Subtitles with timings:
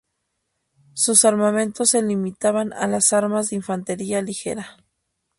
[0.93, 4.77] Sus armamentos se limitaban a las armas de infantería ligera.